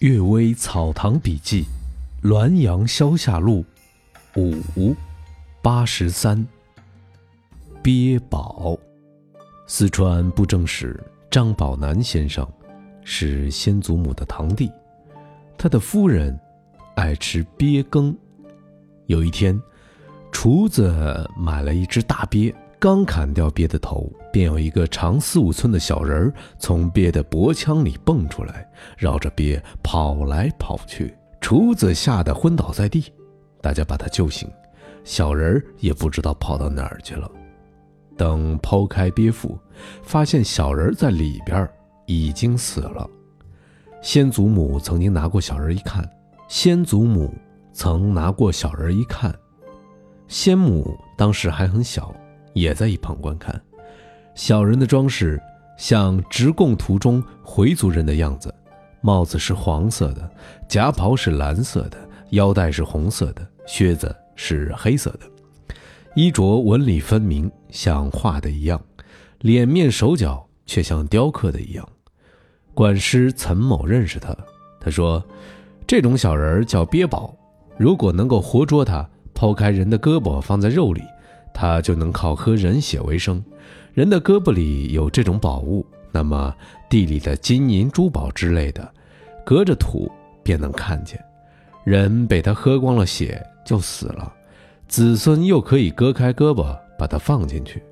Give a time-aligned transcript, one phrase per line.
[0.06, 1.66] 《岳微草堂笔记》，
[2.26, 3.62] 滦阳消夏录，
[4.34, 4.96] 五
[5.60, 6.42] 八十三。
[7.82, 8.78] 鳖宝，
[9.66, 10.98] 四川布政使
[11.30, 12.50] 张宝南先生
[13.04, 14.72] 是先祖母的堂弟，
[15.58, 16.34] 他的夫人
[16.94, 18.16] 爱吃鳖羹。
[19.04, 19.60] 有一天，
[20.32, 22.50] 厨子买了一只大鳖。
[22.80, 28.66] 刚砍掉鳖的头，便有一个长四五寸的小人儿从鳖的脖腔里蹦出来，
[28.96, 31.14] 绕着鳖跑来跑去。
[31.42, 33.12] 厨子吓得昏倒在地，
[33.60, 34.50] 大家把他救醒，
[35.04, 37.30] 小人儿也不知道跑到哪儿去了。
[38.16, 39.58] 等剖开鳖腹，
[40.02, 41.68] 发现小人在里边
[42.06, 43.06] 已经死了。
[44.00, 46.02] 先祖母曾经拿过小人一看，
[46.48, 47.34] 先祖母
[47.74, 49.34] 曾拿过小人一看，
[50.28, 52.14] 先母当时还很小。
[52.52, 53.60] 也在一旁观看，
[54.34, 55.40] 小人的装饰
[55.76, 58.54] 像直贡图中回族人的样子，
[59.00, 60.30] 帽子是黄色的，
[60.68, 61.96] 夹袍是蓝色的，
[62.30, 65.74] 腰带是红色的，靴子是黑色的，
[66.14, 68.80] 衣着纹理分明，像画的一样，
[69.40, 71.88] 脸面手脚却像雕刻的一样。
[72.74, 74.36] 管师岑某认识他，
[74.80, 75.22] 他说
[75.86, 77.36] ：“这种小人叫鳖宝，
[77.76, 81.02] 如果能够活捉他，剖开人的胳膊放在肉里。”
[81.52, 83.44] 他就能靠喝人血为生，
[83.92, 86.54] 人的胳膊里有这种宝物，那么
[86.88, 88.88] 地里的金银珠宝之类的，
[89.44, 90.10] 隔着土
[90.42, 91.22] 便能看见。
[91.84, 94.32] 人被他喝光了血就死了，
[94.88, 97.82] 子孙又可以割开胳膊把它放进去，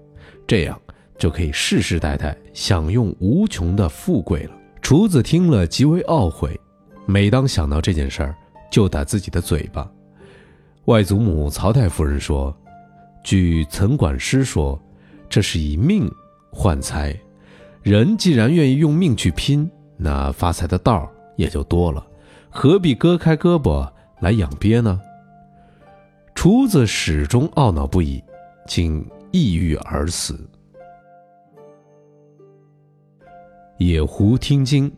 [0.46, 0.80] 这样
[1.18, 4.52] 就可以世世代代享用无穷的富贵了。
[4.80, 6.58] 厨子听了极为懊悔，
[7.06, 8.34] 每当想到这件事儿，
[8.70, 9.90] 就打自己的嘴巴。
[10.84, 12.56] 外祖母曹太夫人说。
[13.22, 14.80] 据岑管师说，
[15.28, 16.10] 这是以命
[16.50, 17.18] 换财。
[17.82, 22.06] 人既然愿意用命去拼，那发财的道也就多了，
[22.50, 25.00] 何必割开胳膊来养鳖呢？
[26.34, 28.22] 厨子始终懊恼不已，
[28.66, 30.38] 竟抑郁而死。
[33.78, 34.92] 野狐听经，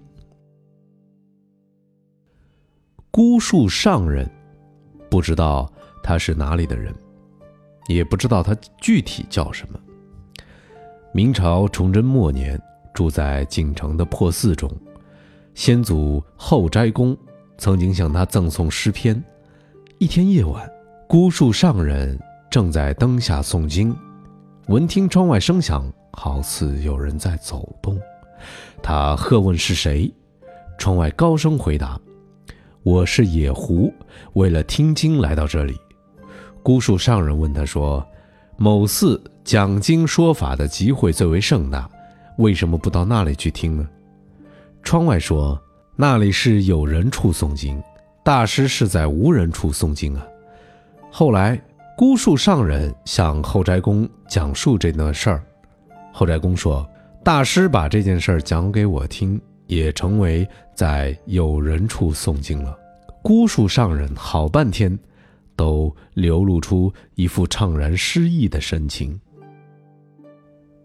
[3.10, 4.28] 孤树上人，
[5.10, 5.70] 不知道
[6.03, 6.94] 他是哪里的人。
[7.94, 9.78] 也不知道他具体叫什么。
[11.12, 12.60] 明朝崇祯末年，
[12.94, 14.70] 住在锦城的破寺中，
[15.54, 17.16] 先祖后斋公
[17.58, 19.20] 曾经向他赠送诗篇。
[19.98, 20.70] 一天夜晚，
[21.08, 22.18] 孤树上人
[22.48, 23.94] 正在灯下诵经，
[24.68, 27.98] 闻听窗外声响，好似有人在走动。
[28.80, 30.12] 他喝问是谁，
[30.78, 32.00] 窗外高声回答
[32.84, 33.92] ：“我是野狐，
[34.34, 35.76] 为了听经来到这里。”
[36.62, 38.06] 孤树上人问他说
[38.56, 41.88] ：“某寺讲经说法的集会最为盛大，
[42.37, 43.88] 为什么不到那里去听呢？”
[44.82, 45.60] 窗外说
[45.97, 47.82] ：“那里是有人处诵经，
[48.22, 50.26] 大师是在无人处诵经啊。”
[51.10, 51.60] 后来，
[51.97, 55.42] 孤树上人向后斋公讲述这段事儿，
[56.12, 56.87] 后斋公说
[57.25, 62.77] ：“大师把这件事儿讲给我听，也成为在有人处诵经了。”
[63.22, 64.98] 孤树上人好半天。
[65.60, 69.21] 都流露出一副怅然失意的神情。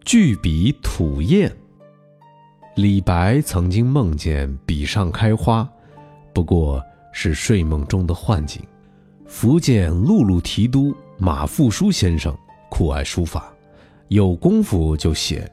[0.04, 1.50] 巨笔吐艳。
[2.76, 5.66] 李白曾经梦见笔上开花，
[6.34, 8.62] 不过是睡梦中的幻境。
[9.26, 12.38] 福建陆路提督马复书先生
[12.70, 13.50] 酷爱书法，
[14.10, 15.50] 有功夫就写。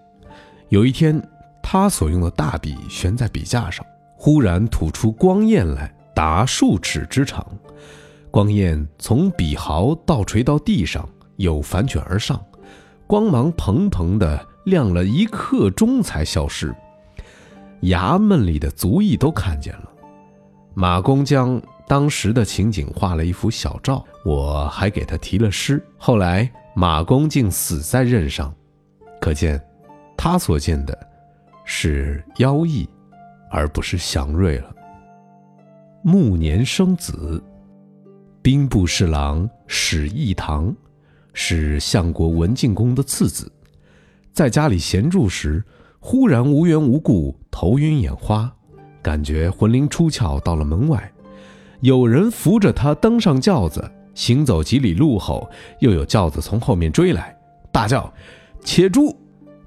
[0.69, 1.23] 有一天，
[1.63, 7.47] 他所用的大笔悬在笔架上，忽然吐出光焰来，达数尺之长。
[8.33, 11.07] 光焰从笔毫倒垂到地上，
[11.37, 12.43] 又反卷而上，
[13.07, 16.75] 光芒蓬蓬的亮了一刻钟才消失。
[17.83, 19.91] 衙门里的族役都看见了。
[20.73, 25.85] 马公将当时的情景画了一幅小照，我还给他题了诗。
[25.99, 28.51] 后来马公竟死在任上，
[29.21, 29.63] 可见
[30.17, 30.99] 他所见的
[31.67, 32.89] 是妖异，
[33.51, 34.75] 而不是祥瑞了。
[36.03, 37.43] 暮年生子。
[38.43, 40.75] 兵部侍郎史义堂
[41.33, 43.51] 是相国文敬公的次子，
[44.33, 45.63] 在家里闲住时，
[46.01, 48.53] 忽然无缘无故头晕眼花，
[49.01, 51.13] 感觉魂灵出窍，到了门外，
[51.83, 55.49] 有人扶着他登上轿子，行走几里路后，
[55.79, 57.33] 又有轿子从后面追来，
[57.71, 58.13] 大叫
[58.65, 59.17] ：“且住！”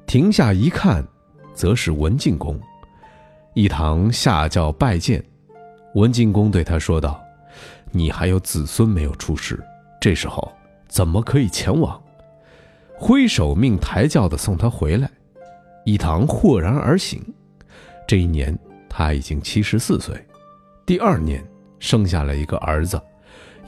[0.06, 1.01] 停下一看，
[1.54, 2.60] 则是文敬公。
[3.54, 5.24] 一堂下轿拜见，
[5.94, 7.25] 文敬公对他说道。
[7.92, 9.64] 你还有子孙没有出世，
[10.02, 10.52] 这时候
[10.88, 12.02] 怎么可以前往？
[12.98, 15.10] 挥手命抬轿的送他回来。
[15.86, 17.22] 一堂豁然而醒。
[18.08, 18.58] 这一年
[18.90, 20.16] 他已经七十四岁，
[20.86, 21.44] 第二年
[21.80, 23.02] 生下了一个儿子，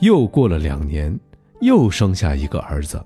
[0.00, 1.18] 又过了两年，
[1.60, 3.04] 又生下一个儿子。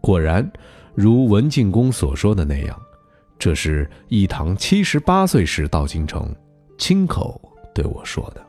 [0.00, 0.50] 果然，
[0.94, 2.80] 如文进公所说的那样，
[3.38, 6.34] 这是一堂七十八岁时到京城
[6.78, 7.40] 亲口
[7.74, 8.47] 对我说的。